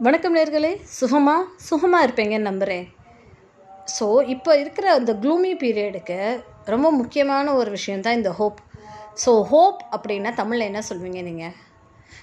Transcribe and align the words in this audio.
வணக்கம் 0.00 0.36
நேர்களே. 0.36 0.70
சுகமாக 0.98 1.46
சுகமாக 1.68 2.04
இருப்பீங்கன்னு 2.06 2.48
நம்புகிறேன் 2.48 2.84
ஸோ 3.96 4.06
இப்போ 4.26 4.50
இருக்கிற 4.56 4.86
அந்த 4.92 5.12
க்ளூமி 5.12 5.50
பீரியடுக்கு 5.62 6.18
ரொம்ப 6.64 6.90
முக்கியமான 6.90 7.54
ஒரு 7.54 7.70
விஷயந்தான் 7.70 8.14
இந்த 8.14 8.30
ஹோப் 8.30 8.60
ஸோ 9.24 9.32
ஹோப் 9.42 9.80
அப்படின்னா 9.96 10.32
தமிழில் 10.34 10.68
என்ன 10.70 10.82
சொல்வீங்க 10.90 11.22
நீங்கள் 11.22 11.56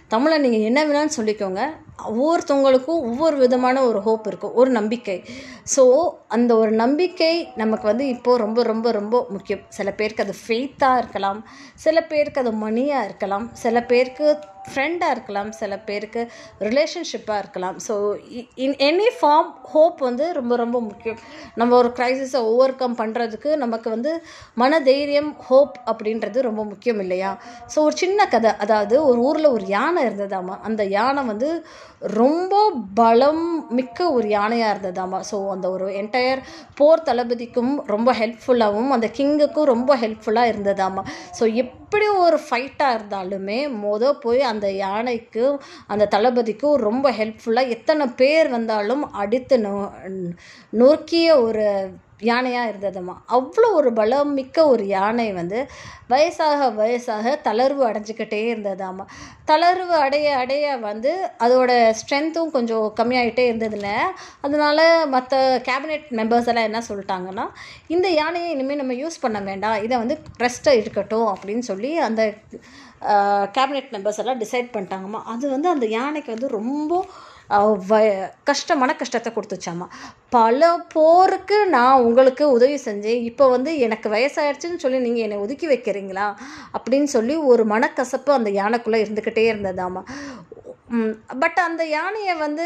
தமிழை 0.08 0.38
நீங்கள் 0.38 0.60
என்ன 0.60 0.80
வேணாலும் 0.86 1.18
சொல்லிக்கோங்க. 1.18 1.62
ஒவ்வொருத்தவங்களுக்கும் 2.10 3.04
ஒவ்வொரு 3.09 3.36
விதமான 3.38 3.84
ஒரு 3.84 4.00
ஹோப் 4.00 4.28
இருக்கும். 4.28 4.54
ஒரு 4.54 4.70
நம்பிக்கை. 4.70 5.18
ஸோ 5.76 5.84
அந்த 6.28 6.52
ஒரு 6.55 6.71
நம்பிக்கை 6.71 7.34
நமக்கு 7.55 7.86
வந்து 7.88 8.07
இப்போது 8.07 8.38
ரொம்ப 8.38 8.64
ரொம்ப 8.64 8.92
ரொம்ப 8.92 9.26
முக்கியம். 9.30 9.64
சில 9.70 9.92
பேருக்கு 9.92 10.23
அது 10.23 10.36
ஃபெய்த்தாக 10.48 10.98
இருக்கலாம். 10.98 11.39
சில 11.76 12.04
பேருக்கு 12.04 12.39
அது 12.39 12.52
மணியாக 12.66 13.05
இருக்கலாம். 13.05 13.48
சில 13.54 13.84
பேருக்கு 13.84 14.28
ஃப்ரெண்டாக 14.70 15.16
இருக்கலாம் 15.16 15.50
சில 15.61 15.77
பேருக்கு 15.88 16.21
ரிலேஷன்ஷிப்பாக 16.68 17.41
இருக்கலாம். 17.43 17.77
So 17.88 17.93
in 18.66 18.77
any 18.89 19.09
form 19.20 19.52
hope 19.73 19.99
வந்து 19.99 20.34
ரொம்ப 20.34 20.55
ரொம்ப 20.55 20.81
முக்கியம். 20.81 21.20
நம்ம 21.55 21.76
ஒரு 21.76 21.91
க்ரைசிஸை 21.98 22.41
ஓவர் 22.53 22.76
கம் 22.76 22.99
பண்ணுறதுக்கு 23.02 23.55
நமக்கு 23.55 23.90
வந்து 23.90 24.13
மன 24.55 24.80
தைரியம் 24.80 25.31
ஹோப் 25.48 25.76
அப்படின்றது 25.91 26.48
ரொம்ப 26.49 26.63
முக்கியம் 26.63 26.99
இல்லையா? 26.99 27.31
ஸோ 27.76 27.77
ஒரு 27.80 27.95
சின்ன 28.04 28.27
கதை 28.27 28.52
அதாவது 28.57 28.95
ஒரு 29.05 29.20
ஊரில் 29.20 29.54
ஒரு 29.55 29.67
யானை 29.67 30.04
இருந்ததாமா? 30.09 30.57
அந்த 30.62 30.84
யானை 30.98 31.23
வந்து 31.26 31.49
ரொம்ப 32.21 32.55
பலம் 32.93 33.45
மிக்க 33.70 34.12
ஒரு 34.12 34.28
யானையாக 34.28 34.74
இருந்ததாமா. 34.74 35.20
ஸோ 35.32 35.50
அந்த 35.50 35.70
ஒரு 35.70 35.88
என்டையர் 35.94 36.42
போர் 36.76 37.04
தளபதிக்கும் 37.04 37.74
ரொம்ப 37.86 38.14
ஹெல்ப்ஃபுல்லாகவும் 38.14 38.90
அந்த 38.90 39.10
கிங்குக்கும் 39.18 39.64
ரொம்ப 39.64 39.98
ஹெல்ப்ஃபுல்லாக 39.98 40.52
இருந்ததாமா. 40.52 41.04
ஸோ 41.40 41.55
எப்படி 41.55 42.08
ஒரு 42.08 42.40
ஃபைட்டாக 42.50 42.98
இருந்தாலுமே 42.98 43.60
மொதல் 43.70 44.20
போய் 44.20 44.41
அந்த 44.41 44.72
யானைக்கும் 44.72 45.60
அந்த 45.88 46.08
தளபதிக்கும் 46.12 46.76
ரொம்ப 46.76 47.12
ஹெல்ப்ஃபுல்லாக 47.12 47.68
எத்தனை 47.68 48.08
பேர் 48.08 48.50
வந்தாலும் 48.50 49.12
அடித்து 49.12 49.58
நோ 49.60 49.91
நொறுக்கிய 50.74 51.41
ஒரு 51.41 51.66
யானையாக 52.20 52.70
இருந்ததுமா. 52.71 53.13
அவ்வளோ 53.35 53.68
ஒரு 53.80 53.90
பலம் 53.94 54.32
மிக்க 54.34 54.58
ஒரு 54.74 54.84
யானை 54.88 55.26
வந்து 55.34 55.60
வயசாக 56.12 56.68
வயசாக 56.80 57.34
தளர்வு 57.48 57.84
அடைஞ்சிக்கிட்டே 57.90 58.40
இருந்ததாமா. 58.52 59.05
தளர்வு 59.49 59.96
அடைய 60.05 60.27
அடைய 60.41 60.66
வந்து 60.77 61.12
அதோட 61.46 61.72
ஸ்ட்ரென்த்தும் 62.02 62.54
கொஞ்சம் 62.57 62.85
கம்மியாகிட்டே 62.99 63.46
இருந்ததில்ல 63.52 63.90
அதனால 64.41 64.80
மற்ற 65.16 65.41
கேபினெட் 65.68 66.07
மெம்பர்ஸ் 66.19 66.50
எல்லாம் 66.53 66.69
என்ன 66.69 66.81
சொல்லிட்டாங்கன்னா 66.90 67.47
இந்த 67.96 68.09
யானையை 68.22 68.50
இனிமேல் 68.56 68.81
நம்ம 68.84 68.96
யூஸ் 69.03 69.24
பண்ண 69.25 69.40
வேண்டாம். 69.50 69.78
இதை 69.88 69.96
வந்து 70.03 70.18
ரெஸ்ட்டாக 70.46 70.81
இருக்கட்டும் 70.84 71.29
அப்படின்னு 71.35 71.66
சொல்லி 71.72 71.91
அந்த 72.07 72.24
கேபினெட் 73.57 73.90
மெம்பர்ஸ் 73.96 74.19
எல்லாம் 74.22 74.41
டிசைட் 74.44 74.74
பண்ணிட்டாங்கம்மா. 74.75 75.22
அது 75.34 75.46
வந்து 75.50 75.69
அந்த 75.69 75.85
யானைக்கு 76.00 76.29
வந்து 76.35 76.47
ரொம்ப 76.59 76.94
வ 77.90 77.94
கஷ்டமான 78.44 78.96
கஷ்டத்தை 78.96 79.34
கொடுத்துச்சாமா. 79.34 79.88
பல 80.29 80.62
போருக்கு 80.94 81.68
நான் 81.68 82.01
உங்களுக்கு 82.01 82.51
உதவி 82.51 82.75
செஞ்சேன். 82.85 83.22
இப்போ 83.22 83.47
வந்து 83.47 83.79
எனக்கு 83.79 84.09
வயசாயிடுச்சுன்னு 84.09 84.75
சொல்லி 84.75 85.00
நீங்கள் 85.00 85.24
என்னை 85.24 85.38
ஒதுக்கி 85.38 85.68
வைக்கிறீங்களா? 85.68 86.28
அப்படின்னு 86.78 87.03
சொல்லி 87.03 87.35
ஒரு 87.35 87.66
மனக்கசப்பு 87.66 88.31
அந்த 88.31 88.50
யானைக்குள்ளே 88.51 89.01
இருந்துக்கிட்டே 89.06 89.46
இருந்ததாமா. 89.53 90.03
பட் 91.40 91.59
அந்த 91.59 91.85
யானையை 91.85 92.35
வந்து 92.35 92.66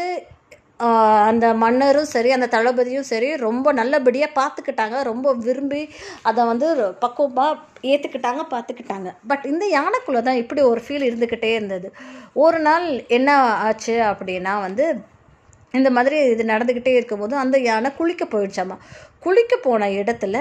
அந்த 1.28 1.46
மன்னரும் 1.54 2.10
சரி 2.12 2.30
அந்த 2.32 2.46
தளபதியும் 2.46 3.08
சரி 3.10 3.28
ரொம்ப 3.46 3.72
நல்லபடியாக 3.72 4.36
பார்த்துக்கிட்டாங்க 4.40 4.96
ரொம்ப 5.02 5.34
விரும்பி 5.46 5.82
அதை 6.22 6.44
வந்து 6.44 6.68
பக்குவமாக 7.04 7.58
ஏற்றுக்கிட்டாங்க 7.92 8.42
பார்த்துக்கிட்டாங்க 8.54 9.10
பட் 9.26 9.44
இந்த 9.44 9.64
யானைக்குள்ளே 9.76 10.22
தான் 10.22 10.40
இப்படி 10.42 10.62
ஒரு 10.72 10.82
ஃபீல் 10.86 11.08
இருந்துக்கிட்டே 11.08 11.50
இருந்தது. 11.58 11.88
ஒரு 12.44 12.58
நாள் 12.60 12.86
என்ன 13.08 13.30
ஆச்சு 13.66 13.96
அப்படின்னா 14.10 14.54
வந்து 14.60 14.86
இந்த 15.78 15.88
மாதிரி 15.96 16.16
இது 16.30 16.44
நடந்துக்கிட்டே 16.44 16.92
இருக்கும்போது 16.98 17.34
அந்த 17.36 17.56
யானை 17.68 17.90
குளிக்க 17.98 18.24
போயிடுச்சாமா. 18.26 18.76
குளிக்க 19.24 19.54
போன 19.62 19.88
இடத்துல 20.00 20.36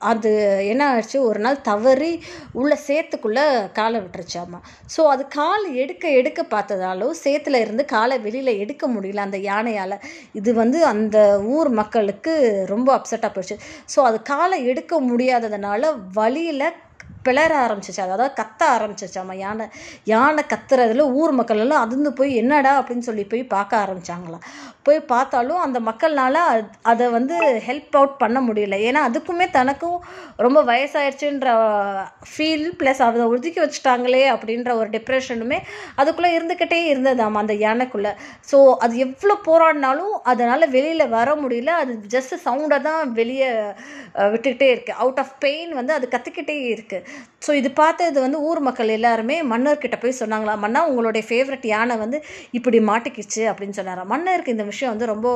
அது 0.00 0.30
என்ன 0.72 0.82
ஆச்சு 0.94 1.16
ஒரு 1.28 1.40
நாள் 1.44 1.56
தவறி 1.68 2.10
உள்ள 2.60 2.72
சேத்துக்குள்ளே 2.86 3.44
காலை 3.78 3.98
விட்டுருச்சாமா. 4.00 4.58
ஸோ 4.94 5.00
அது 5.12 5.22
கால் 5.38 5.66
எடுக்க 5.82 6.04
எடுக்க 6.20 6.40
பார்த்ததாலும் 6.54 7.14
சேத்துல 7.24 7.60
இருந்து 7.64 7.84
காலை 7.94 8.18
வெளியில் 8.26 8.60
எடுக்க 8.64 8.86
முடியல 8.88 9.26
அந்த 9.28 9.40
யானையால். 9.50 9.96
இது 10.32 10.52
வந்து 10.54 10.78
அந்த 10.92 11.18
ஊர் 11.56 11.70
மக்களுக்கு 11.80 12.34
ரொம்ப 12.74 12.88
அப்செட்டாக 12.98 13.32
போயிடுச்சு. 13.34 13.58
ஸோ 13.94 14.00
அது 14.10 14.20
காலை 14.34 14.58
எடுக்க 14.72 15.00
முடியாததுனால 15.10 15.92
வழியில் 16.20 16.68
பிளற 17.26 17.52
ஆரம்பிச்சிச்சு 17.64 18.02
அதாவது 18.04 18.26
கத்த 18.38 18.60
ஆரம்பிச்சிச்சாமா 18.74 19.34
யானை. 19.42 19.64
யானை 20.04 20.42
கத்துறதுல 20.52 21.04
ஊர் 21.20 21.32
மக்கள் 21.38 21.62
எல்லாம் 21.64 21.84
அதிர்ந்து 21.86 22.10
போய் 22.18 22.30
என்னடா 22.42 22.72
அப்படின்னு 22.80 23.06
சொல்லி 23.08 23.24
போய் 23.32 23.42
பார்க்க 23.54 23.82
ஆரம்பிச்சாங்களாம். 23.84 24.44
போய் 24.90 25.00
பார்த்தாலும் 25.14 25.64
அந்த 25.66 25.78
மக்கள்னால் 25.90 26.38
அதை 26.90 27.08
வந்து 27.18 27.36
ஹெல்ப் 27.68 27.96
அவுட் 27.98 28.14
பண்ண 28.22 28.38
முடியல. 28.48 28.76
ஏன்னா 28.88 29.02
அதுக்குமே 29.08 29.46
தனக்கும் 29.58 29.98
ரொம்ப 30.44 30.58
வயசாயிடுச்சுன்ற 30.70 31.50
ஃபீல் 32.32 32.66
ப்ளஸ் 32.80 33.02
அதை 33.06 33.26
ஒதுக்கி 33.34 33.60
வச்சுட்டாங்களே 33.62 34.22
அப்படின்ற 34.34 34.70
ஒரு 34.80 34.88
டிப்ரெஷனுமே 34.96 35.58
அதுக்குள்ளே 36.00 36.30
இருந்துக்கிட்டே 36.36 36.80
இருந்ததாம் 36.92 37.40
அந்த 37.42 37.54
யானைக்குள்ளே. 37.64 38.12
ஸோ 38.50 38.58
அது 38.86 38.94
எவ்வளோ 39.06 39.36
போராடினாலும் 39.48 40.14
அதனால் 40.32 40.72
வெளியில் 40.76 41.12
வர 41.16 41.28
முடியல. 41.42 41.74
அது 41.82 41.92
ஜஸ்ட் 42.14 42.34
சவுண்டை 42.46 42.78
தான் 42.88 43.02
வெளியே 43.20 43.50
விட்டுக்கிட்டே 44.32 44.68
இருக்குது 44.74 44.98
அவுட் 45.02 45.20
ஆஃப் 45.24 45.34
பெயின் 45.44 45.72
வந்து 45.80 45.92
அது 45.98 46.06
கற்றுக்கிட்டே 46.14 46.56
இருக்குது 46.74 47.04
ஸோ 47.42 47.50
இது 47.58 47.68
பார்த்து 47.78 48.06
இது 48.10 48.18
வந்து 48.24 48.38
ஊர் 48.48 48.58
மக்கள் 48.66 48.90
எல்லாருமே 48.96 49.36
மன்னர்கிட்ட 49.50 49.96
போய் 50.00 50.16
சொன்னாங்களா 50.18 50.54
மன்னா 50.64 50.80
உங்களுடைய 50.88 51.22
ஃபேவரட் 51.28 51.64
யானை 51.70 51.94
வந்து 52.02 52.18
இப்படி 52.58 52.78
மாட்டிக்கிச்சு 52.88 53.42
அப்படின்னு 53.50 53.76
சொன்னாராம் 53.78 54.10
மன்னருக்கு 54.12 54.54
இந்த 54.56 54.64
விஷயம் 54.70 54.92
வந்து 54.92 55.06
ரொம்ப 55.12 55.28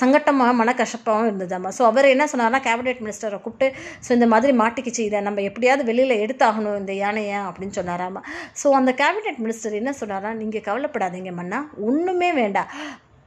சங்கட்டமாக 0.00 0.52
மனக்கசப்பாகவும் 0.60 1.28
இருந்ததாம்மா. 1.30 1.70
ஸோ 1.76 1.84
அவர் 1.90 2.08
என்ன 2.14 2.26
சொன்னார்னா 2.32 2.60
கேபினெட் 2.66 3.02
மினிஸ்டரை 3.04 3.38
கூப்பிட்டு 3.44 3.68
ஸோ 4.06 4.10
இந்த 4.18 4.28
மாதிரி 4.34 4.54
மாட்டிக்கிச்சு 4.62 5.02
இதை 5.08 5.20
நம்ம 5.28 5.44
எப்படியாவது 5.50 5.86
வெளியில் 5.90 6.16
எடுத்தாகணும் 6.24 6.80
இந்த 6.82 6.94
யானையை 7.02 7.38
அப்படின்னு 7.48 7.76
சொன்னாராமா 7.80 8.22
ஸோ 8.62 8.74
அந்த 8.80 8.92
கேபினெட் 9.02 9.40
மினிஸ்டர் 9.44 9.78
என்ன 9.82 9.94
சொன்னாரா 10.02 10.32
நீங்கள் 10.42 10.66
கவலைப்படாதீங்க 10.68 11.32
மன்னா 11.40 11.60
ஒன்றுமே 11.88 12.32
வேண்டாம். 12.42 12.70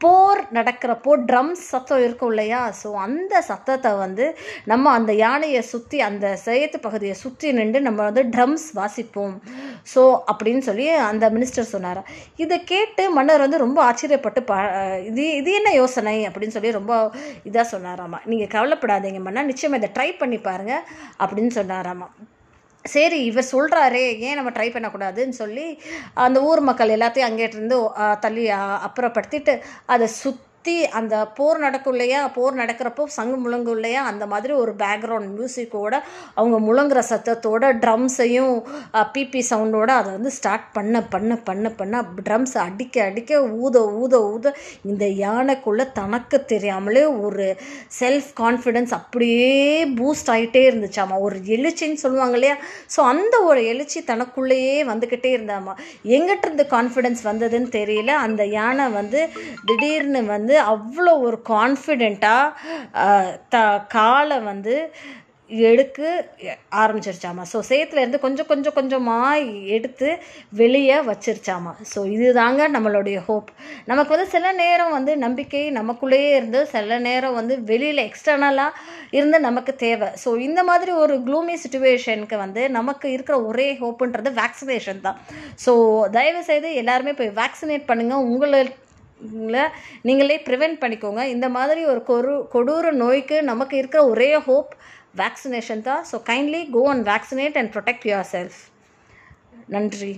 போர் 0.04 0.40
நடக்கிறப்போ 0.56 1.12
ட்ரம்ஸ் 1.30 1.62
சத்தம் 1.72 2.02
இருக்கும் 2.06 2.32
இல்லையா? 2.34 2.60
ஸோ 2.80 2.88
அந்த 3.06 3.34
சத்தத்தை 3.50 3.92
வந்து 4.02 4.26
நம்ம 4.72 4.92
அந்த 4.98 5.12
யானையை 5.22 5.62
சுற்றி 5.72 5.98
அந்த 6.08 6.26
சேத்து 6.46 6.80
பகுதியை 6.86 7.16
சுற்றி 7.22 7.48
நின்று 7.60 7.80
நம்ம 7.88 8.00
வந்து 8.10 8.24
ட்ரம்ஸ் 8.36 8.68
வாசிப்போம். 8.80 9.36
ஸோ 9.94 10.04
அப்படின்னு 10.34 10.64
சொல்லி 10.70 10.88
அந்த 11.12 11.30
மினிஸ்டர் 11.38 11.72
சொன்னார். 11.74 12.02
இதை 12.46 12.60
கேட்டு 12.74 13.06
மன்னர் 13.18 13.46
வந்து 13.46 13.64
ரொம்ப 13.66 13.82
ஆச்சரியப்பட்டு 13.90 14.44
பா 14.52 14.60
இது 15.10 15.26
இது 15.42 15.52
என்ன 15.62 15.74
யோசனை? 15.82 16.18
அப்படின்னு 16.30 16.58
சொல்லி 16.58 16.78
ரொம்ப 16.80 16.94
இதாக 17.52 17.68
சொன்னாராமா. 17.74 18.22
நீங்கள் 18.34 18.54
கவலைப்படாதீங்க 18.56 19.22
மன்னா 19.28 19.50
நிச்சயமாக 19.52 19.82
இதை 19.84 19.92
ட்ரை 19.98 20.10
பண்ணி 20.24 20.40
பாருங்கள் 20.50 20.86
அப்படின்னு 21.24 21.54
சொன்னாராமா. 21.62 22.10
சரி 22.86 23.20
இவர் 23.24 23.52
சொல்கிறாரே 23.52 24.04
ஏன் 24.20 24.36
நம்ம 24.36 24.50
ட்ரை 24.50 24.68
பண்ணக்கூடாதுன்னு 24.72 25.36
சொல்லி 25.36 25.68
அந்த 26.18 26.38
ஊர் 26.42 26.62
மக்கள் 26.62 26.96
எல்லாத்தையும் 26.98 27.30
அங்கேருந்து 27.30 27.78
தள்ளி 28.20 28.44
அப்புறப்படுத்திட்டு 28.82 29.56
அதை 29.86 30.08
சுற்றி 30.66 30.86
அந்த 30.98 31.16
போர் 31.38 31.58
நடக்கும் 31.64 31.94
இல்லையா 31.96 32.20
போர் 32.36 32.56
நடக்கிறப்போ 32.60 33.04
சங்கு 33.16 33.36
முழங்கும் 33.42 33.76
இல்லையா 33.78 34.02
அந்த 34.12 34.24
மாதிரி 34.32 34.54
ஒரு 34.62 34.72
பேக்ரவுண்ட் 34.80 35.30
மியூசிக்கோட 35.34 35.96
அவங்க 36.38 36.58
முழங்குற 36.68 37.00
சத்தத்தோட 37.10 37.70
ட்ரம்ஸையும் 37.84 38.56
பிபி 39.16 39.42
சவுண்டோட 39.50 39.90
அதை 39.98 40.10
வந்து 40.16 40.32
ஸ்டார்ட் 40.38 40.66
பண்ண 40.78 41.02
பண்ண 41.14 41.36
பண்ண 41.50 41.70
பண்ண 41.80 42.02
ட்ரம்ஸ் 42.28 42.56
அடிக்க 42.64 43.04
அடிக்க 43.10 43.42
ஊத 43.62 43.84
ஊத 44.02 44.22
ஊத 44.32 44.54
இந்த 44.90 45.06
யானைக்குள்ளே 45.24 45.86
தனக்கு 46.00 46.40
தெரியாமலே 46.54 47.04
ஒரு 47.26 47.46
செல்ஃப் 48.00 48.32
கான்ஃபிடென்ஸ் 48.42 48.96
அப்படியே 49.00 49.54
பூஸ்ட் 50.00 50.34
ஆகிட்டே 50.36 50.64
இருந்துச்சாமா? 50.70 51.16
ஒரு 51.28 51.38
எழுச்சின்னு 51.56 52.02
சொல்லுவாங்க 52.06 52.38
இல்லையா? 52.40 52.58
ஸோ 52.96 53.00
அந்த 53.12 53.36
ஒரு 53.50 53.64
எழுச்சி 53.74 54.02
தனக்குள்ளேயே 54.12 54.76
வந்துக்கிட்டே 54.92 55.32
இருந்தாமா? 55.38 55.76
எங்கிட்ட 56.16 56.46
இருந்து 56.48 56.68
கான்ஃபிடென்ஸ் 56.76 57.24
வந்ததுன்னு 57.30 57.72
தெரியல. 57.80 58.12
அந்த 58.26 58.42
யானை 58.58 58.88
வந்து 59.00 59.22
திடீர்னு 59.68 60.24
வந்து 60.26 60.54
அவ்வளோ 60.72 61.14
ஒரு 61.28 61.40
கான்ஃபிடெண்ட்டாக 61.54 63.06
த 63.56 63.68
காலை 63.98 64.40
வந்து 64.52 64.76
எடுக்க 65.52 66.00
ஆரம்பிச்சிருச்சாமா. 66.82 67.44
ஸோ 67.52 67.58
சேத்துலேருந்து 67.70 68.20
கொஞ்சம் 68.24 68.48
கொஞ்சம் 68.52 68.76
கொஞ்சமாக 68.78 69.44
எடுத்து 69.76 70.08
வெளியே 70.62 70.96
வச்சிருச்சாமா. 71.10 71.74
ஸோ 71.92 72.00
இதுதாங்க 72.14 72.68
நம்மளுடைய 72.76 73.18
ஹோப் 73.28 73.50
நமக்கு 73.92 74.14
வந்து 74.16 74.28
சில 74.36 74.54
நேரம் 74.62 74.96
வந்து 74.98 75.14
நம்பிக்கை 75.26 75.62
நமக்குள்ளேயே 75.80 76.32
இருந்து 76.38 76.62
சில 76.72 76.98
நேரம் 77.08 77.38
வந்து 77.40 77.58
வெளியில் 77.72 78.02
எக்ஸ்டர்னலாக 78.06 78.80
இருந்து 79.18 79.40
நமக்கு 79.48 79.76
தேவை. 79.86 80.10
ஸோ 80.24 80.32
இந்த 80.48 80.64
மாதிரி 80.70 80.94
ஒரு 81.04 81.18
க்ளூமி 81.28 81.58
சுச்சுவேஷனுக்கு 81.66 82.40
வந்து 82.46 82.64
நமக்கு 82.80 83.10
இருக்கிற 83.18 83.38
ஒரே 83.52 83.68
ஹோப்புன்றது 83.84 84.32
வேக்சினேஷன் 84.42 85.06
தான். 85.08 85.20
ஸோ 85.66 85.74
தயவுசெய்து 86.18 86.72
எல்லாருமே 86.84 87.14
போய் 87.22 87.32
வேக்சினேட் 87.42 87.88
பண்ணுங்கள் 87.92 88.26
உங்களை 88.32 88.64
நீங்களே 90.10 90.38
ப்ரிவெண்ட் 90.50 90.78
பண்ணிக்கோங்க. 90.84 91.24
இந்த 91.36 91.50
மாதிரி 91.58 91.82
ஒரு 91.94 92.02
கொரு 92.12 92.36
கொடூர 92.56 92.92
நோய்க்கு 93.04 93.38
நமக்கு 93.52 93.78
இருக்கிற 93.82 94.04
ஒரே 94.14 94.30
ஹோப் 94.50 94.72
வேக்சினேஷன் 95.24 95.84
தான். 95.90 96.06
So 96.12 96.16
kindly 96.32 96.62
go 96.78 96.84
and 96.94 97.06
vaccinate 97.12 97.60
and 97.62 97.74
protect 97.76 98.08
yourself 98.36 98.62
நன்றி. 99.76 100.14